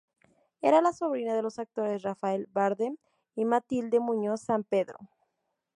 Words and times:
Era 0.61 0.81
la 0.81 0.93
sobrina 0.93 1.35
de 1.35 1.43
los 1.43 1.59
actores 1.59 2.01
Rafael 2.01 2.47
Bardem 2.51 2.97
y 3.35 3.45
Matilde 3.45 3.99
Muñoz 3.99 4.41
Sampedro. 4.41 4.97